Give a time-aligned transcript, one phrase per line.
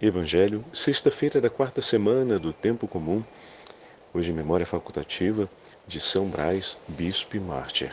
[0.00, 3.24] Evangelho, sexta-feira da quarta semana do Tempo Comum,
[4.14, 5.50] hoje memória facultativa
[5.88, 7.92] de São Brás, Bispo e Mártir.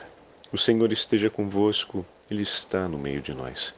[0.54, 3.74] O Senhor esteja convosco, Ele está no meio de nós.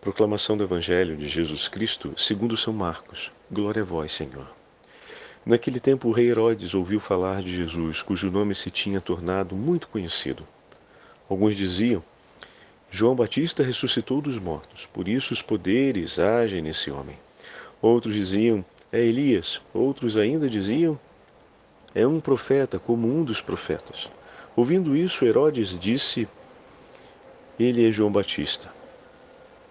[0.00, 3.32] Proclamação do Evangelho de Jesus Cristo segundo São Marcos.
[3.50, 4.48] Glória a vós, Senhor.
[5.44, 9.88] Naquele tempo o rei Herodes ouviu falar de Jesus, cujo nome se tinha tornado muito
[9.88, 10.46] conhecido.
[11.28, 12.00] Alguns diziam,
[12.92, 17.25] João Batista ressuscitou dos mortos, por isso os poderes agem nesse homem.
[17.86, 19.60] Outros diziam: É Elias.
[19.72, 20.98] Outros ainda diziam:
[21.94, 24.10] É um profeta, como um dos profetas.
[24.56, 26.26] Ouvindo isso, Herodes disse:
[27.56, 28.74] Ele é João Batista.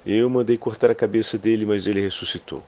[0.06, 2.64] Eu mandei cortar a cabeça dele, mas ele ressuscitou.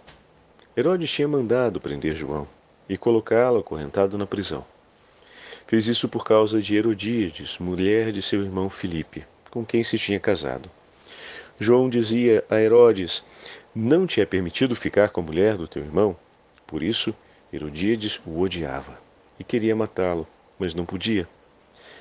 [0.75, 2.45] Herodes tinha mandado prender João
[2.89, 4.65] e colocá-lo acorrentado na prisão.
[5.65, 10.19] Fez isso por causa de Herodíades, mulher de seu irmão Filipe, com quem se tinha
[10.19, 10.69] casado.
[11.59, 13.23] João dizia a Herodes:
[13.79, 16.17] não te é permitido ficar com a mulher do teu irmão?
[16.65, 17.13] Por isso,
[17.53, 18.99] Herodíades o odiava
[19.39, 21.29] e queria matá-lo, mas não podia.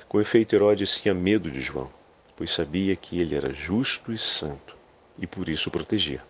[0.09, 1.91] Com efeito, Herodes tinha medo de João,
[2.35, 4.75] pois sabia que ele era justo e santo,
[5.19, 6.21] e por isso o protegia.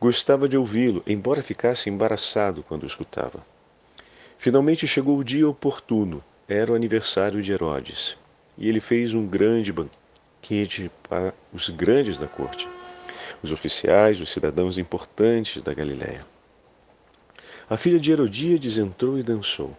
[0.00, 3.44] Gostava de ouvi-lo, embora ficasse embaraçado quando o escutava.
[4.38, 8.16] Finalmente chegou o dia oportuno, era o aniversário de Herodes,
[8.56, 12.68] e ele fez um grande banquete para os grandes da corte
[13.44, 16.24] os oficiais, os cidadãos importantes da Galiléia.
[17.68, 19.76] A filha de Herodíades entrou e dançou,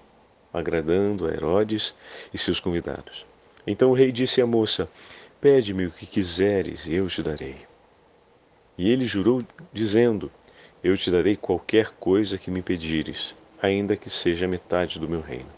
[0.53, 1.93] agradando a Herodes
[2.33, 3.25] e seus convidados.
[3.65, 4.87] Então o rei disse à moça:
[5.41, 7.57] Pede-me o que quiseres e eu te darei.
[8.77, 9.43] E ele jurou,
[9.73, 10.31] dizendo:
[10.83, 15.49] Eu te darei qualquer coisa que me pedires, ainda que seja metade do meu reino.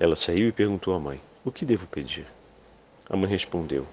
[0.00, 2.26] Ela saiu e perguntou à mãe: O que devo pedir?
[3.08, 3.86] A mãe respondeu: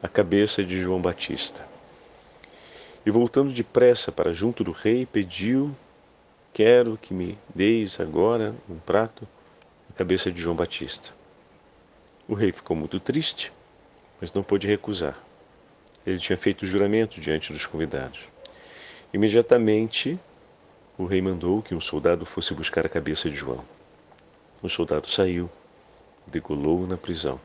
[0.00, 1.77] A cabeça de João Batista.
[3.08, 5.74] E voltando depressa para junto do rei, pediu:
[6.52, 9.26] Quero que me deis agora um prato
[9.88, 11.14] a cabeça de João Batista.
[12.28, 13.50] O rei ficou muito triste,
[14.20, 15.18] mas não pôde recusar.
[16.06, 18.20] Ele tinha feito o juramento diante dos convidados.
[19.10, 20.20] Imediatamente,
[20.98, 23.64] o rei mandou que um soldado fosse buscar a cabeça de João.
[24.62, 25.50] O soldado saiu,
[26.26, 27.40] degolou-o na prisão.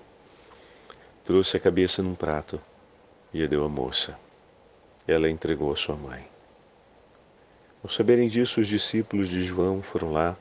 [1.24, 2.60] Trouxe a cabeça num prato
[3.34, 4.20] e a deu à moça
[5.08, 6.26] ela entregou a sua mãe.
[7.84, 10.38] Ao saberem disso, os discípulos de João foram lá,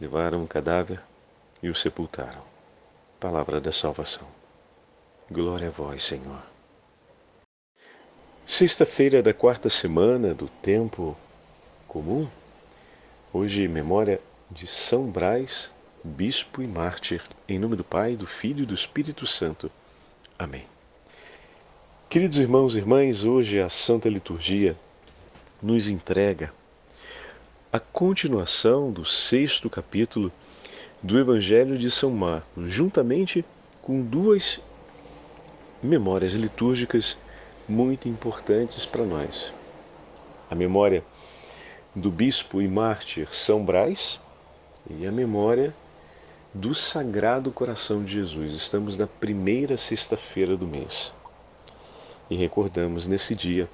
[0.00, 1.00] levaram o cadáver
[1.62, 2.42] e o sepultaram.
[3.20, 4.26] Palavra da salvação.
[5.30, 6.42] Glória a vós, Senhor.
[8.46, 11.16] Sexta-feira da quarta semana do tempo
[11.88, 12.28] comum.
[13.32, 14.20] Hoje, memória
[14.50, 15.70] de São Brás,
[16.02, 19.70] bispo e mártir, em nome do Pai, do Filho e do Espírito Santo.
[20.38, 20.73] Amém.
[22.14, 24.76] Queridos irmãos e irmãs, hoje a Santa Liturgia
[25.60, 26.54] nos entrega
[27.72, 30.30] a continuação do sexto capítulo
[31.02, 33.44] do Evangelho de São Marcos, juntamente
[33.82, 34.60] com duas
[35.82, 37.18] memórias litúrgicas
[37.68, 39.52] muito importantes para nós.
[40.48, 41.02] A memória
[41.96, 44.20] do bispo e mártir São Brás
[44.88, 45.74] e a memória
[46.54, 48.52] do Sagrado Coração de Jesus.
[48.52, 51.12] Estamos na primeira sexta-feira do mês
[52.30, 53.68] e recordamos nesse dia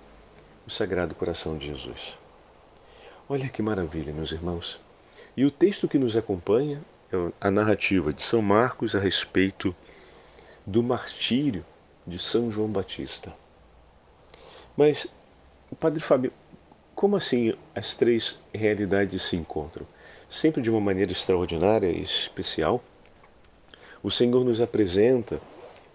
[0.66, 2.18] o Sagrado Coração de Jesus.
[3.28, 4.80] Olha que maravilha, meus irmãos.
[5.36, 9.74] E o texto que nos acompanha é a narrativa de São Marcos a respeito
[10.66, 11.64] do martírio
[12.06, 13.32] de São João Batista.
[14.76, 15.06] Mas,
[15.78, 16.32] Padre Fábio,
[16.94, 19.86] como assim as três realidades se encontram?
[20.30, 22.82] Sempre de uma maneira extraordinária e especial,
[24.02, 25.40] o Senhor nos apresenta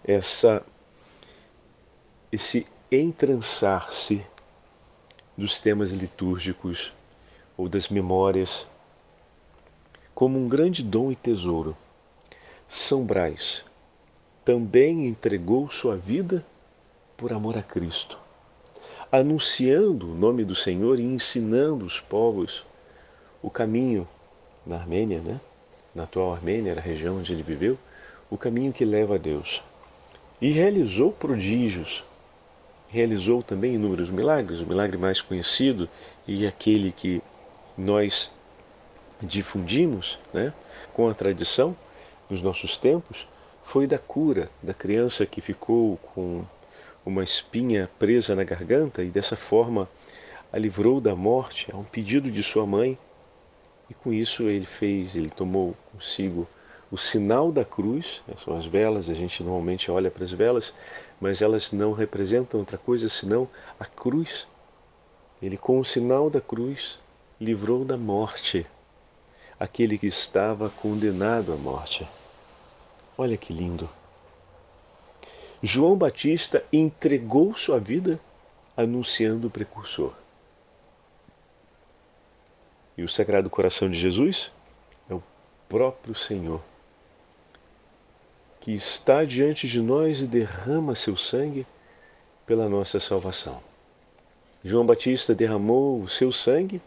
[0.03, 0.63] essa
[2.35, 4.21] esse entrançar-se
[5.37, 6.91] dos temas litúrgicos
[7.57, 8.65] ou das memórias
[10.13, 11.75] como um grande dom e tesouro.
[12.67, 13.63] São Brás
[14.43, 16.45] também entregou sua vida
[17.15, 18.19] por amor a Cristo,
[19.09, 22.65] anunciando o nome do Senhor e ensinando os povos
[23.41, 24.07] o caminho
[24.65, 25.39] na Armênia, né?
[25.93, 27.77] na atual Armênia, a região onde ele viveu,
[28.29, 29.63] o caminho que leva a Deus.
[30.41, 32.03] E realizou prodígios
[32.95, 34.61] realizou também inúmeros milagres.
[34.61, 35.89] O milagre mais conhecido
[36.25, 37.21] e aquele que
[37.77, 38.31] nós
[39.21, 40.53] difundimos né,
[40.93, 41.75] com a tradição
[42.29, 43.27] nos nossos tempos
[43.63, 46.45] foi da cura da criança que ficou com
[47.05, 49.89] uma espinha presa na garganta e dessa forma
[50.51, 52.97] a livrou da morte a um pedido de sua mãe.
[53.89, 56.47] E com isso ele fez, ele tomou consigo
[56.95, 60.73] o sinal da cruz, né, são as velas, a gente normalmente olha para as velas,
[61.19, 64.47] mas elas não representam outra coisa senão a cruz
[65.41, 66.97] Ele, com o sinal da cruz,
[67.39, 68.65] livrou da morte
[69.59, 72.07] aquele que estava condenado à morte.
[73.17, 73.89] Olha que lindo!
[75.61, 78.21] João Batista entregou sua vida
[78.77, 80.13] anunciando o precursor.
[82.97, 84.49] E o Sagrado Coração de Jesus
[85.09, 85.21] é o
[85.67, 86.61] próprio Senhor,
[88.65, 91.67] que está diante de nós e derrama seu sangue
[92.47, 93.61] pela nossa salvação.
[94.63, 96.81] João Batista derramou o seu sangue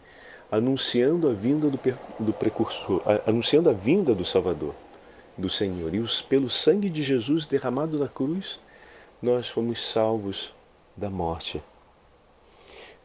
[0.51, 1.79] anunciando a vinda do,
[2.19, 4.75] do precursor, anunciando a vinda do Salvador,
[5.37, 5.95] do Senhor.
[5.95, 8.59] E os, pelo sangue de Jesus derramado na cruz,
[9.21, 10.53] nós fomos salvos
[10.97, 11.63] da morte.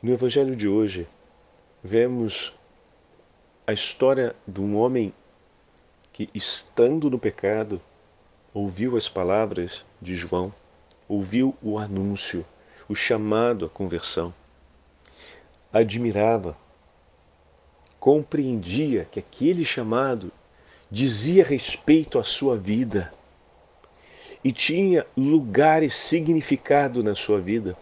[0.02, 1.06] No Evangelho de hoje,
[1.80, 2.52] vemos
[3.68, 5.14] a história de um homem
[6.12, 7.80] que, estando no pecado,
[8.54, 10.54] ouviu as palavras de João,
[11.08, 12.46] ouviu o anúncio,
[12.88, 14.32] o chamado à conversão,
[15.72, 16.56] admirava,
[18.00, 20.32] compreendia que aquele chamado
[20.90, 23.12] dizia respeito à sua vida
[24.44, 27.76] e tinha lugar e significado na sua vida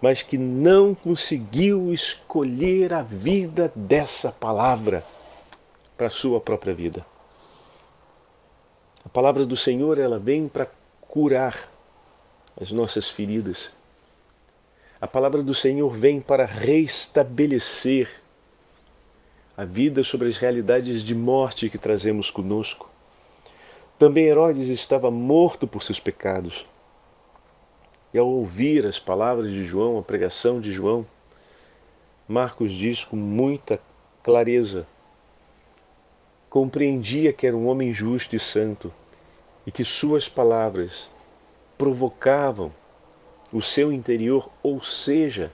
[0.00, 5.04] mas que não conseguiu escolher a vida dessa palavra
[5.96, 7.04] para a sua própria vida.
[9.10, 10.68] A palavra do Senhor, ela vem para
[11.00, 11.68] curar
[12.60, 13.72] as nossas feridas.
[15.00, 18.08] A palavra do Senhor vem para restabelecer
[19.56, 22.88] a vida sobre as realidades de morte que trazemos conosco.
[23.98, 26.64] Também Herodes estava morto por seus pecados.
[28.14, 31.04] E ao ouvir as palavras de João, a pregação de João,
[32.28, 33.80] Marcos diz com muita
[34.22, 34.86] clareza:
[36.50, 38.92] compreendia que era um homem justo e santo
[39.64, 41.08] e que suas palavras
[41.78, 42.72] provocavam
[43.52, 45.52] o seu interior, ou seja,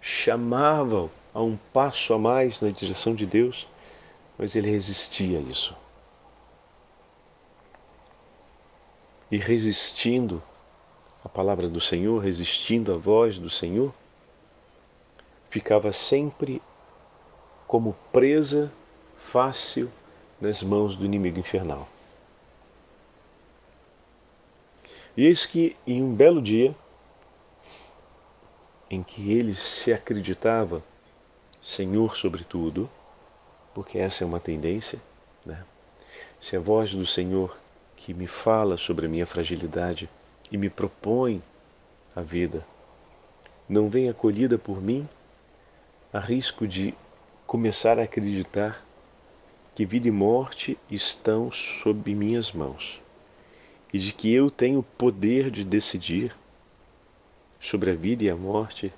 [0.00, 3.68] chamavam a um passo a mais na direção de Deus,
[4.38, 5.76] mas ele resistia a isso.
[9.30, 10.42] E resistindo,
[11.22, 13.92] a palavra do Senhor, resistindo à voz do Senhor,
[15.50, 16.62] ficava sempre
[17.66, 18.72] como presa
[19.16, 19.90] fácil
[20.40, 21.88] nas mãos do inimigo infernal.
[25.16, 26.74] E eis que em um belo dia,
[28.90, 30.82] em que ele se acreditava
[31.62, 32.88] Senhor sobre tudo,
[33.74, 35.00] porque essa é uma tendência,
[35.44, 35.64] né?
[36.40, 37.56] se a voz do Senhor
[37.96, 40.08] que me fala sobre a minha fragilidade
[40.52, 41.42] e me propõe
[42.14, 42.64] a vida
[43.68, 45.08] não vem acolhida por mim,
[46.12, 46.94] a risco de
[47.46, 48.85] começar a acreditar
[49.76, 52.98] que vida e morte estão sob minhas mãos
[53.92, 56.34] e de que eu tenho poder de decidir
[57.60, 58.90] sobre a vida e a morte,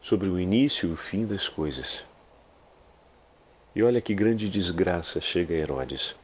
[0.00, 2.02] sobre o início e o fim das coisas.
[3.76, 6.14] E olha que grande desgraça chega a Herodes.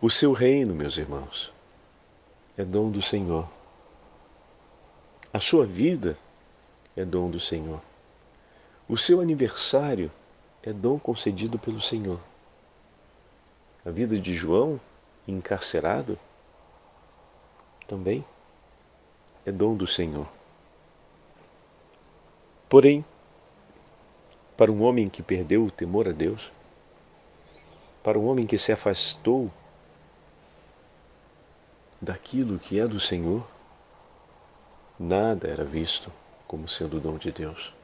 [0.00, 1.52] O seu reino, meus irmãos,
[2.56, 3.50] é dom do Senhor.
[5.32, 6.16] A sua vida
[6.96, 7.82] é dom do Senhor.
[8.88, 10.27] O seu aniversário é
[10.66, 12.20] dom concedido pelo Senhor.
[13.84, 14.80] A vida de João,
[15.26, 16.18] encarcerado,
[17.86, 18.24] também
[19.46, 20.28] é dom do Senhor.
[22.68, 23.04] Porém,
[24.56, 26.50] para um homem que perdeu o temor a Deus,
[28.02, 29.50] para um homem que se afastou
[32.00, 33.46] daquilo que é do Senhor,
[34.98, 36.12] nada era visto
[36.46, 37.77] como sendo dom de Deus.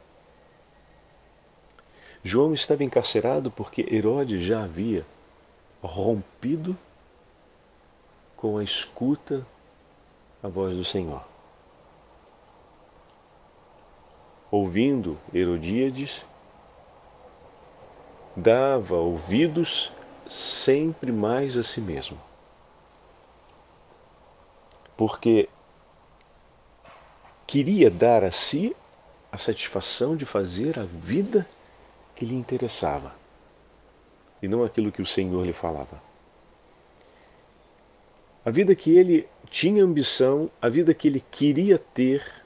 [2.24, 5.06] João estava encarcerado porque Herodes já havia
[5.82, 6.76] rompido
[8.36, 9.46] com a escuta
[10.42, 11.22] a voz do Senhor.
[14.50, 16.24] Ouvindo Herodíades,
[18.34, 19.92] dava ouvidos
[20.26, 22.18] sempre mais a si mesmo
[24.96, 25.48] porque
[27.46, 28.74] queria dar a si
[29.30, 31.46] a satisfação de fazer a vida
[32.14, 33.14] que lhe interessava
[34.42, 36.02] e não aquilo que o Senhor lhe falava.
[38.44, 42.44] A vida que ele tinha ambição, a vida que ele queria ter,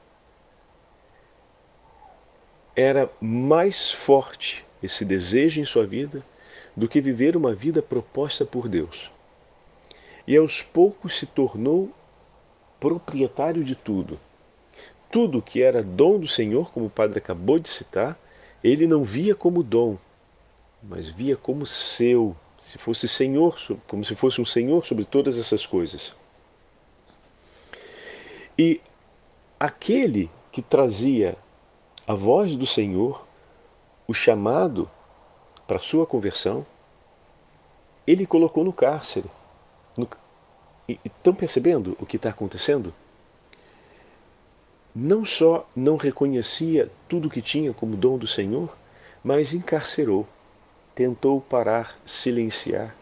[2.76, 6.24] era mais forte esse desejo em sua vida
[6.76, 9.10] do que viver uma vida proposta por Deus.
[10.24, 11.90] E aos poucos se tornou
[12.78, 14.20] proprietário de tudo.
[15.10, 18.16] Tudo que era dom do Senhor, como o padre acabou de citar,
[18.62, 19.96] ele não via como dom,
[20.82, 25.66] mas via como seu, se fosse senhor, como se fosse um senhor sobre todas essas
[25.66, 26.14] coisas.
[28.58, 28.80] E
[29.58, 31.36] aquele que trazia
[32.06, 33.24] a voz do Senhor,
[34.06, 34.90] o chamado
[35.66, 36.66] para sua conversão,
[38.06, 39.30] ele colocou no cárcere.
[39.96, 40.08] No...
[41.04, 42.94] Estão percebendo o que está acontecendo?
[45.00, 48.76] Não só não reconhecia tudo que tinha como dom do Senhor,
[49.22, 50.26] mas encarcerou,
[50.92, 52.96] tentou parar, silenciar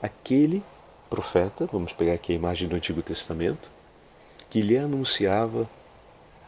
[0.00, 0.64] aquele
[1.10, 3.70] profeta, vamos pegar aqui a imagem do Antigo Testamento,
[4.48, 5.68] que lhe anunciava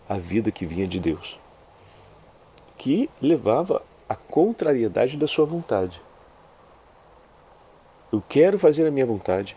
[0.08, 1.38] a vida que vinha de Deus,
[2.78, 6.00] que levava a contrariedade da sua vontade.
[8.10, 9.54] Eu quero fazer a minha vontade.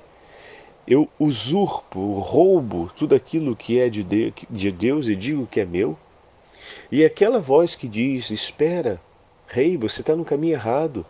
[0.87, 5.97] Eu usurpo, roubo tudo aquilo que é de Deus e digo que é meu.
[6.91, 9.01] E aquela voz que diz: Espera,
[9.47, 11.05] rei, você está no caminho errado.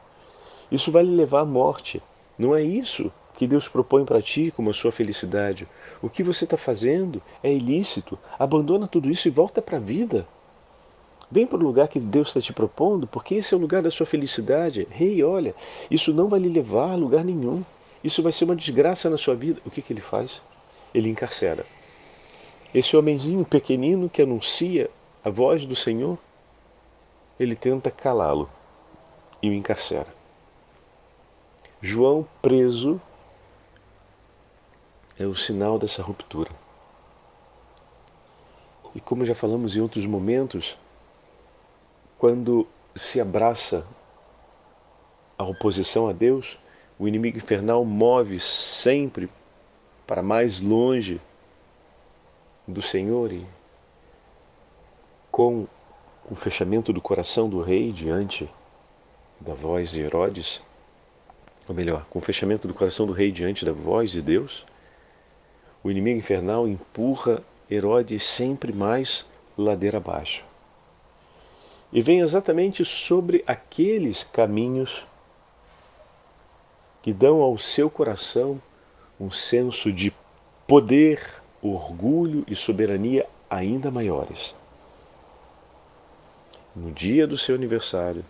[0.72, 2.02] Isso vai lhe levar à morte.
[2.38, 5.68] Não é isso que Deus propõe para ti como a sua felicidade.
[6.02, 8.18] O que você está fazendo é ilícito.
[8.38, 10.28] Abandona tudo isso e volta para a vida.
[11.32, 13.90] Vem para o lugar que Deus está te propondo, porque esse é o lugar da
[13.90, 14.88] sua felicidade.
[14.92, 15.56] Rei, hey, olha,
[15.90, 17.64] isso não vai lhe levar a lugar nenhum.
[18.04, 19.62] Isso vai ser uma desgraça na sua vida.
[19.66, 20.42] O que, que ele faz?
[20.94, 21.66] Ele encarcera.
[22.74, 24.90] Esse homenzinho pequenino que anuncia
[25.24, 26.18] a voz do Senhor,
[27.40, 28.50] ele tenta calá-lo
[29.42, 30.14] e o encarcera.
[31.82, 33.00] João preso
[35.18, 36.52] é o sinal dessa ruptura.
[38.96, 40.78] E como já falamos em outros momentos,
[42.18, 43.86] quando se abraça
[45.38, 46.58] a oposição a Deus,
[46.98, 49.30] o inimigo infernal move sempre
[50.06, 51.20] para mais longe
[52.68, 53.46] do Senhor e
[55.32, 55.68] com
[56.30, 58.50] o fechamento do coração do rei diante
[59.40, 60.62] da voz de Herodes,
[61.68, 64.66] ou melhor, com o fechamento do coração do rei diante da voz de Deus,
[65.84, 69.26] o inimigo infernal empurra Herodes sempre mais
[69.58, 70.46] ladeira abaixo.
[71.92, 75.06] E vem exatamente sobre aqueles caminhos
[77.04, 78.60] que dão ao seu coração
[79.20, 80.12] um senso de
[80.66, 81.22] poder,
[81.62, 84.56] orgulho e soberania ainda maiores.
[86.74, 88.26] No dia do seu aniversário,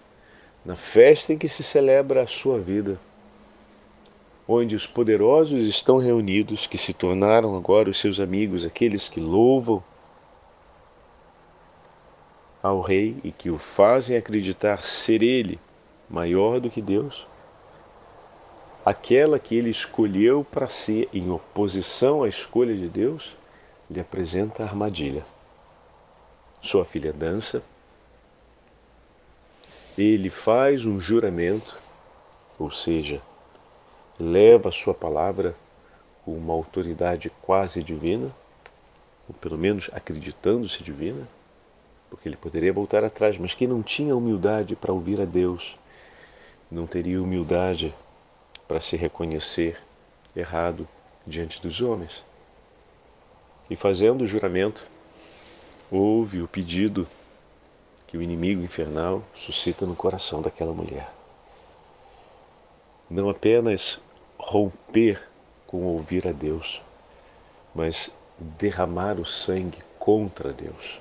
[0.65, 2.99] na festa em que se celebra a sua vida,
[4.47, 9.83] onde os poderosos estão reunidos, que se tornaram agora os seus amigos, aqueles que louvam
[12.61, 15.59] ao rei e que o fazem acreditar ser ele
[16.09, 17.27] maior do que Deus,
[18.85, 23.35] aquela que ele escolheu para ser em oposição à escolha de Deus,
[23.89, 25.25] lhe apresenta a armadilha.
[26.61, 27.61] Sua filha dança,
[29.97, 31.77] ele faz um juramento,
[32.57, 33.21] ou seja,
[34.19, 35.55] leva a sua palavra
[36.25, 38.33] com uma autoridade quase divina,
[39.27, 41.27] ou pelo menos acreditando-se divina,
[42.09, 45.77] porque ele poderia voltar atrás, mas quem não tinha humildade para ouvir a Deus,
[46.71, 47.93] não teria humildade
[48.67, 49.81] para se reconhecer
[50.35, 50.87] errado
[51.25, 52.23] diante dos homens.
[53.69, 54.85] E fazendo o juramento,
[55.89, 57.07] houve o pedido
[58.07, 61.09] que o inimigo infernal suscita no coração daquela mulher.
[63.09, 63.99] Não apenas
[64.37, 65.27] romper
[65.65, 66.81] com ouvir a Deus,
[67.73, 70.99] mas derramar o sangue contra Deus.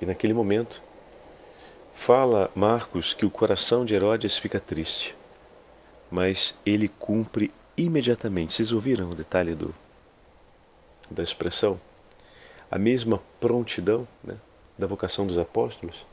[0.00, 0.82] E naquele momento,
[1.94, 5.14] fala Marcos que o coração de Herodes fica triste,
[6.10, 8.54] mas ele cumpre imediatamente.
[8.54, 9.74] Vocês ouviram o detalhe do,
[11.10, 11.80] da expressão?
[12.70, 14.36] A mesma prontidão né,
[14.78, 16.06] da vocação dos apóstolos.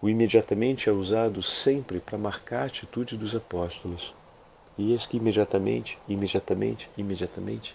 [0.00, 4.14] O imediatamente é usado sempre para marcar a atitude dos apóstolos.
[4.76, 7.74] E eis que imediatamente, imediatamente, imediatamente,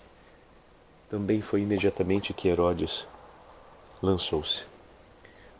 [1.09, 3.05] também foi imediatamente que Herodes
[4.01, 4.72] lançou-se.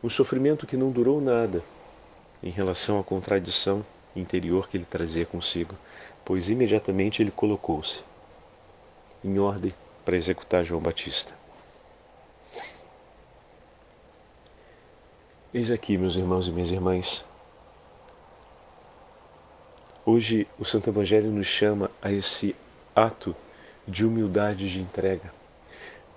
[0.04, 1.64] Um sofrimento que não durou nada
[2.44, 5.78] em relação à contradição interior que ele trazia consigo,
[6.26, 8.00] pois imediatamente ele colocou-se
[9.24, 11.34] em ordem para executar João Batista.
[15.54, 17.24] Eis aqui, meus irmãos e minhas irmãs.
[20.06, 22.54] Hoje o Santo Evangelho nos chama a esse
[22.94, 23.34] ato
[23.88, 25.34] de humildade de entrega,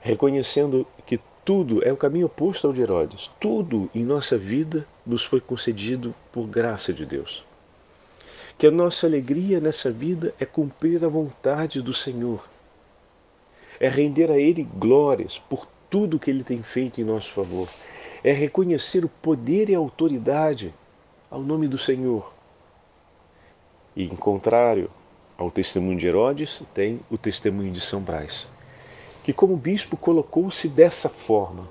[0.01, 3.31] reconhecendo que tudo é o caminho oposto ao de Herodes.
[3.39, 7.45] Tudo em nossa vida nos foi concedido por graça de Deus.
[8.59, 12.45] Que a nossa alegria nessa vida é cumprir a vontade do Senhor,
[13.79, 17.69] é render a Ele glórias por tudo que Ele tem feito em nosso favor,
[18.25, 20.75] é reconhecer o poder e a autoridade
[21.31, 22.33] ao nome do Senhor.
[23.95, 24.91] E, em contrário
[25.39, 28.49] ao testemunho de Herodes, tem o testemunho de São Brás
[29.27, 31.69] que, como bispo, colocou-se dessa forma,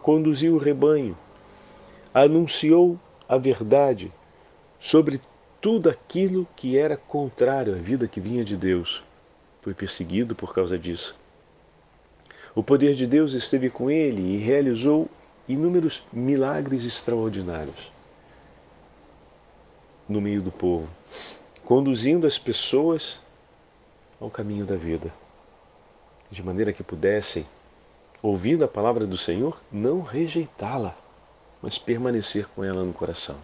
[0.00, 1.14] conduziu o rebanho,
[2.14, 4.10] anunciou a verdade
[4.78, 5.20] sobre
[5.60, 9.02] tudo aquilo que era contrário à vida que vinha de Deus.
[9.60, 11.14] Foi perseguido por causa disso.
[12.54, 15.06] O poder de Deus esteve com ele e realizou
[15.46, 17.92] inúmeros milagres extraordinários
[20.08, 20.88] no meio do povo,
[21.62, 23.20] conduzindo as pessoas
[24.18, 25.12] ao caminho da vida,
[26.30, 27.44] de maneira que pudessem,
[28.22, 30.96] ouvindo a palavra do Senhor, não rejeitá-la,
[31.60, 33.36] mas permanecer com ela no coração.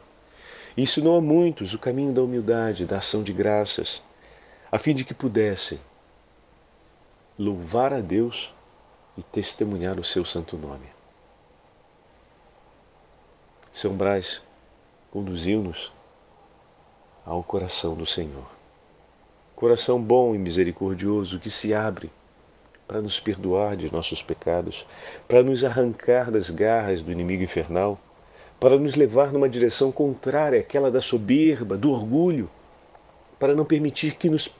[0.76, 4.02] Ensinou a muitos o caminho da humildade, da ação de graças,
[4.70, 5.80] a fim de que pudessem
[7.38, 8.54] louvar a Deus
[9.16, 10.86] e testemunhar o seu santo nome.
[13.72, 14.40] São Brás
[15.10, 15.92] conduziu-nos
[17.24, 18.46] ao coração do Senhor.
[19.54, 22.10] Coração bom e misericordioso que se abre
[22.86, 24.86] para nos perdoar de nossos pecados,
[25.26, 27.98] para nos arrancar das garras do inimigo infernal,
[28.60, 32.48] para nos levar numa direção contrária àquela da soberba, do orgulho,
[33.38, 34.50] para não permitir que nos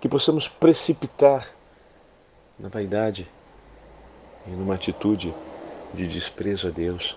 [0.00, 1.48] que possamos precipitar
[2.58, 3.26] na vaidade
[4.46, 5.34] e numa atitude
[5.94, 7.16] de desprezo a Deus,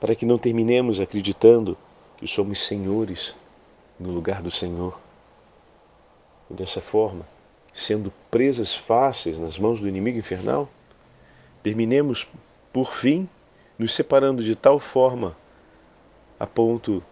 [0.00, 1.76] para que não terminemos acreditando
[2.16, 3.34] que somos senhores
[4.00, 4.98] no lugar do Senhor.
[6.50, 7.26] E dessa forma,
[7.78, 10.68] sendo presas fáceis nas mãos do inimigo infernal,
[11.62, 12.26] terminemos,
[12.72, 13.28] por fim,
[13.78, 15.36] nos separando de tal forma
[16.40, 17.02] a ponto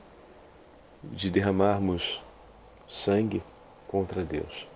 [1.04, 2.20] de derramarmos
[2.88, 3.40] sangue
[3.86, 4.66] contra Deus.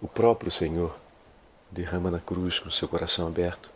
[0.00, 0.96] O próprio Senhor
[1.68, 3.70] derrama na cruz com seu coração aberto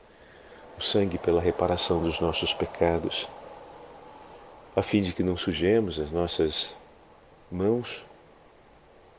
[0.78, 3.28] o sangue pela reparação dos nossos pecados
[4.76, 6.74] a fim de que não sujemos as nossas
[7.50, 8.02] mãos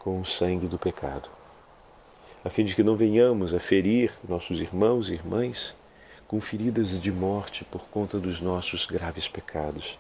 [0.06, 1.28] com o sangue do pecado,
[2.44, 5.76] a fim de que não venhamos a ferir nossos irmãos e irmãs
[6.28, 9.98] com feridas de morte por conta dos nossos graves pecados.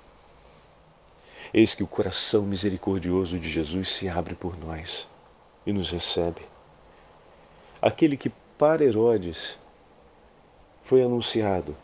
[1.51, 5.07] Eis que o coração misericordioso de Jesus se abre por nós
[5.65, 6.43] e nos recebe.
[7.81, 9.57] Aquele que para Herodes
[10.83, 11.75] foi anunciado,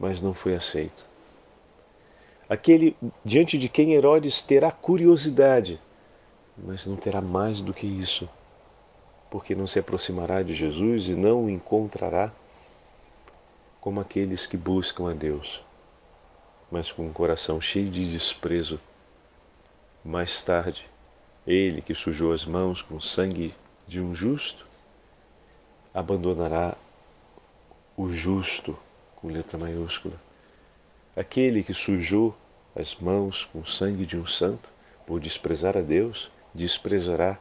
[0.00, 1.04] mas não foi aceito
[2.48, 5.80] aquele diante de quem Herodes terá curiosidade,
[6.56, 8.28] mas não terá mais do que isso,
[9.30, 12.32] porque não se aproximará de Jesus e não o encontrará
[13.80, 15.62] como aqueles que buscam a Deus,
[16.70, 18.80] mas com um coração cheio de desprezo.
[20.04, 20.88] Mais tarde,
[21.46, 23.54] ele que sujou as mãos com sangue
[23.86, 24.66] de um justo,
[25.92, 26.76] abandonará
[27.96, 28.78] o justo
[29.16, 30.26] com letra maiúscula
[31.16, 32.36] Aquele que sujou
[32.74, 34.68] as mãos com o sangue de um santo,
[35.06, 37.38] por desprezar a Deus, desprezará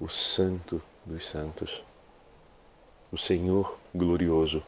[0.00, 1.82] o Santo dos Santos.
[3.10, 4.62] O Senhor glorioso,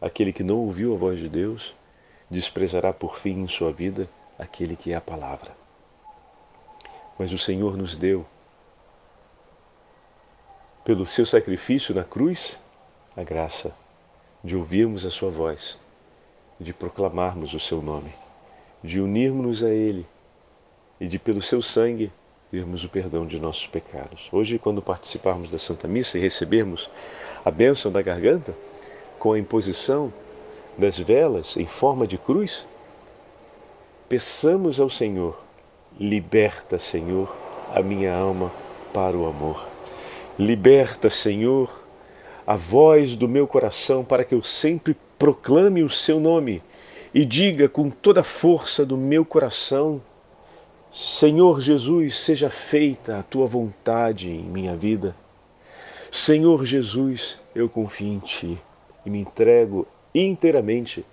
[0.00, 1.74] aquele que não ouviu a voz de Deus,
[2.30, 4.08] desprezará por fim em sua vida
[4.38, 5.56] aquele que é a palavra.
[7.18, 8.26] Mas o Senhor nos deu,
[10.84, 12.60] pelo seu sacrifício na cruz,
[13.16, 13.74] a graça
[14.44, 15.78] de ouvirmos a sua voz
[16.58, 18.12] de proclamarmos o seu nome,
[18.82, 20.06] de unirmos-nos a Ele
[20.98, 22.10] e de, pelo seu sangue,
[22.56, 24.30] termos o perdão de nossos pecados.
[24.32, 26.88] Hoje, quando participarmos da Santa Missa e recebermos
[27.44, 28.54] a bênção da garganta,
[29.18, 30.10] com a imposição
[30.78, 32.66] das velas em forma de cruz,
[34.08, 35.38] peçamos ao Senhor:
[36.00, 37.30] liberta, Senhor,
[37.74, 38.50] a minha alma
[38.90, 39.68] para o amor.
[40.38, 41.84] Liberta, Senhor,
[42.46, 46.62] a voz do meu coração para que eu sempre proclame o seu nome
[47.12, 50.00] e diga com toda a força do meu coração:
[50.98, 55.14] Senhor Jesus, seja feita a tua vontade em minha vida.
[56.10, 58.58] Senhor Jesus, eu confio em ti
[59.04, 61.04] e me entrego inteiramente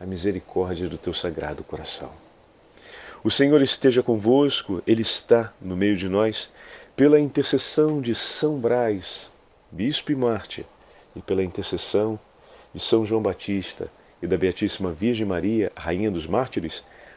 [0.00, 2.10] à misericórdia do teu sagrado coração.
[3.22, 6.48] O Senhor esteja convosco, Ele está no meio de nós,
[6.96, 9.30] pela intercessão de São Brás,
[9.70, 10.64] bispo e mártir,
[11.14, 12.18] e pela intercessão
[12.72, 16.82] de São João Batista e da Beatíssima Virgem Maria, Rainha dos Mártires,